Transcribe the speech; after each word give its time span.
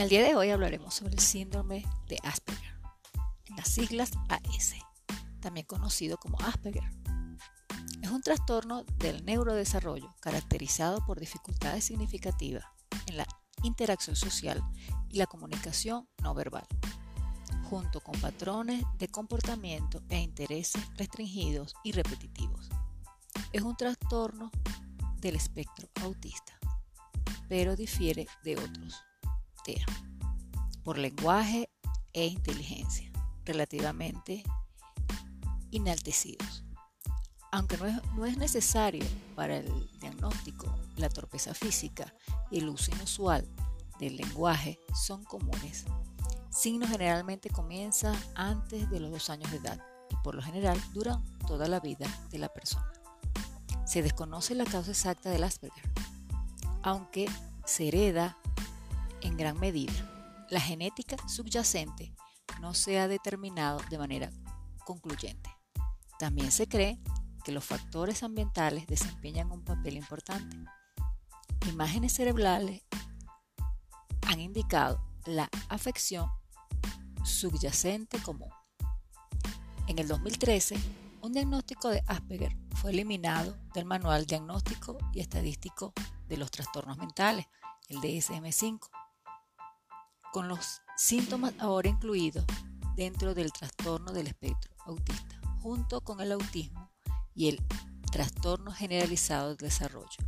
En 0.00 0.04
el 0.04 0.08
día 0.08 0.22
de 0.22 0.34
hoy 0.34 0.48
hablaremos 0.48 0.94
sobre 0.94 1.12
el 1.12 1.18
síndrome 1.18 1.84
de 2.08 2.16
Asperger, 2.22 2.74
las 3.54 3.68
siglas 3.68 4.12
AS, 4.30 4.72
también 5.40 5.66
conocido 5.66 6.16
como 6.16 6.40
Asperger. 6.40 6.90
Es 8.00 8.08
un 8.08 8.22
trastorno 8.22 8.84
del 8.96 9.22
neurodesarrollo 9.26 10.14
caracterizado 10.20 11.04
por 11.04 11.20
dificultades 11.20 11.84
significativas 11.84 12.64
en 13.08 13.18
la 13.18 13.26
interacción 13.62 14.16
social 14.16 14.62
y 15.10 15.18
la 15.18 15.26
comunicación 15.26 16.08
no 16.22 16.32
verbal, 16.32 16.66
junto 17.68 18.00
con 18.00 18.18
patrones 18.22 18.82
de 18.96 19.08
comportamiento 19.08 20.02
e 20.08 20.18
intereses 20.18 20.80
restringidos 20.96 21.74
y 21.84 21.92
repetitivos. 21.92 22.70
Es 23.52 23.60
un 23.60 23.76
trastorno 23.76 24.50
del 25.18 25.36
espectro 25.36 25.90
autista, 26.00 26.58
pero 27.50 27.76
difiere 27.76 28.26
de 28.42 28.56
otros 28.56 29.04
Por 30.84 30.98
lenguaje 30.98 31.70
e 32.12 32.26
inteligencia, 32.26 33.10
relativamente 33.44 34.42
inaltecidos. 35.70 36.64
Aunque 37.52 37.76
no 38.16 38.26
es, 38.26 38.36
necesario 38.36 39.04
para 39.34 39.56
el 39.56 39.90
diagnóstico, 40.00 40.72
la 40.96 41.08
torpeza 41.08 41.52
física 41.52 42.14
y 42.50 42.58
el 42.58 42.68
uso 42.68 42.92
inusual 42.92 43.48
del 43.98 44.16
lenguaje 44.16 44.78
son 44.94 45.24
comunes. 45.24 45.84
Signos 46.50 46.90
generalmente 46.90 47.50
comienza 47.50 48.14
antes 48.34 48.88
de 48.90 49.00
los 49.00 49.10
dos 49.10 49.30
años 49.30 49.50
de 49.50 49.58
edad 49.58 49.80
y 50.10 50.16
por 50.22 50.34
lo 50.34 50.42
general 50.42 50.80
duran 50.92 51.24
toda 51.46 51.68
la 51.68 51.80
vida 51.80 52.06
de 52.30 52.38
la 52.38 52.48
persona. 52.48 52.92
Se 53.84 54.02
desconoce 54.02 54.54
la 54.54 54.64
causa 54.64 54.92
exacta 54.92 55.30
del 55.30 55.42
Asperger, 55.42 55.90
aunque 56.82 57.28
se 57.64 57.88
hereda 57.88 58.36
en 59.22 59.36
gran 59.36 59.58
medida. 59.58 59.92
La 60.50 60.60
genética 60.60 61.16
subyacente 61.28 62.14
no 62.60 62.74
se 62.74 62.98
ha 62.98 63.08
determinado 63.08 63.80
de 63.90 63.98
manera 63.98 64.30
concluyente. 64.84 65.50
También 66.18 66.52
se 66.52 66.66
cree 66.66 66.98
que 67.44 67.52
los 67.52 67.64
factores 67.64 68.22
ambientales 68.22 68.86
desempeñan 68.86 69.50
un 69.50 69.64
papel 69.64 69.96
importante. 69.96 70.56
Imágenes 71.68 72.12
cerebrales 72.12 72.82
han 74.26 74.40
indicado 74.40 75.02
la 75.26 75.48
afección 75.68 76.28
subyacente 77.24 78.18
común. 78.20 78.50
En 79.86 79.98
el 79.98 80.08
2013, 80.08 80.76
un 81.22 81.32
diagnóstico 81.32 81.88
de 81.88 82.02
Asperger 82.06 82.56
fue 82.76 82.92
eliminado 82.92 83.56
del 83.74 83.84
Manual 83.84 84.26
Diagnóstico 84.26 84.96
y 85.12 85.20
Estadístico 85.20 85.92
de 86.28 86.36
los 86.36 86.50
Trastornos 86.50 86.96
Mentales, 86.96 87.46
el 87.88 87.98
DSM-5, 87.98 88.88
con 90.32 90.48
los 90.48 90.82
síntomas 90.96 91.54
ahora 91.58 91.88
incluidos 91.88 92.44
dentro 92.96 93.34
del 93.34 93.52
trastorno 93.52 94.12
del 94.12 94.26
espectro 94.28 94.72
autista, 94.86 95.40
junto 95.60 96.00
con 96.02 96.20
el 96.20 96.32
autismo 96.32 96.90
y 97.34 97.48
el 97.48 97.64
trastorno 98.12 98.72
generalizado 98.72 99.48
del 99.48 99.56
desarrollo, 99.56 100.18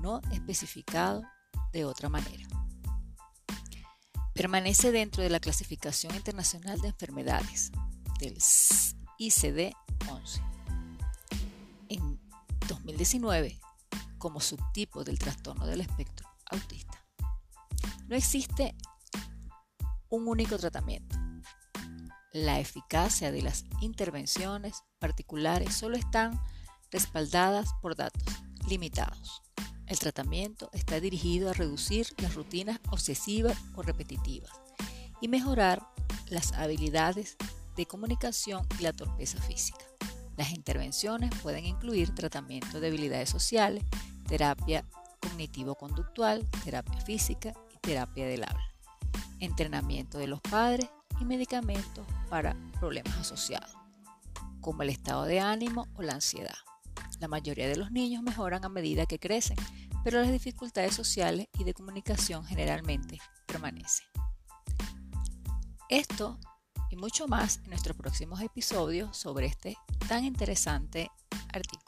no 0.00 0.20
especificado 0.32 1.22
de 1.72 1.84
otra 1.84 2.08
manera. 2.08 2.46
Permanece 4.34 4.92
dentro 4.92 5.22
de 5.22 5.30
la 5.30 5.40
clasificación 5.40 6.14
internacional 6.14 6.80
de 6.80 6.88
enfermedades 6.88 7.72
del 8.18 8.36
ICD-11 9.18 10.40
en 11.88 12.20
2019 12.68 13.60
como 14.18 14.40
subtipo 14.40 15.04
del 15.04 15.18
trastorno 15.18 15.66
del 15.66 15.80
espectro 15.80 16.28
autista. 16.50 17.02
No 18.08 18.16
existe 18.16 18.74
un 20.08 20.28
único 20.28 20.58
tratamiento. 20.58 21.16
La 22.32 22.60
eficacia 22.60 23.32
de 23.32 23.42
las 23.42 23.64
intervenciones 23.80 24.82
particulares 24.98 25.74
solo 25.74 25.96
están 25.96 26.40
respaldadas 26.90 27.70
por 27.80 27.96
datos 27.96 28.22
limitados. 28.68 29.42
El 29.86 29.98
tratamiento 29.98 30.68
está 30.72 31.00
dirigido 31.00 31.48
a 31.48 31.52
reducir 31.52 32.08
las 32.18 32.34
rutinas 32.34 32.80
obsesivas 32.90 33.56
o 33.74 33.82
repetitivas 33.82 34.50
y 35.20 35.28
mejorar 35.28 35.86
las 36.28 36.52
habilidades 36.52 37.36
de 37.76 37.86
comunicación 37.86 38.66
y 38.78 38.82
la 38.82 38.92
torpeza 38.92 39.40
física. 39.40 39.84
Las 40.36 40.50
intervenciones 40.50 41.30
pueden 41.42 41.64
incluir 41.64 42.14
tratamiento 42.14 42.80
de 42.80 42.88
habilidades 42.88 43.30
sociales, 43.30 43.84
terapia 44.28 44.84
cognitivo-conductual, 45.20 46.46
terapia 46.64 47.00
física 47.00 47.54
y 47.74 47.78
terapia 47.78 48.26
del 48.26 48.44
habla, 48.44 48.75
entrenamiento 49.40 50.18
de 50.18 50.26
los 50.26 50.40
padres 50.40 50.88
y 51.20 51.24
medicamentos 51.24 52.06
para 52.28 52.56
problemas 52.78 53.16
asociados, 53.16 53.74
como 54.60 54.82
el 54.82 54.90
estado 54.90 55.24
de 55.24 55.40
ánimo 55.40 55.88
o 55.94 56.02
la 56.02 56.14
ansiedad. 56.14 56.56
La 57.20 57.28
mayoría 57.28 57.68
de 57.68 57.76
los 57.76 57.90
niños 57.90 58.22
mejoran 58.22 58.64
a 58.64 58.68
medida 58.68 59.06
que 59.06 59.18
crecen, 59.18 59.56
pero 60.04 60.20
las 60.20 60.30
dificultades 60.30 60.94
sociales 60.94 61.48
y 61.58 61.64
de 61.64 61.74
comunicación 61.74 62.44
generalmente 62.44 63.18
permanecen. 63.46 64.06
Esto 65.88 66.38
y 66.90 66.96
mucho 66.96 67.26
más 67.28 67.58
en 67.58 67.70
nuestros 67.70 67.96
próximos 67.96 68.40
episodios 68.40 69.16
sobre 69.16 69.46
este 69.46 69.76
tan 70.08 70.24
interesante 70.24 71.10
artículo. 71.52 71.85